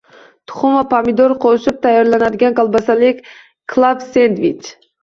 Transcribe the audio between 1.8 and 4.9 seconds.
tayyorlanadigan kolbasali klab-sendvich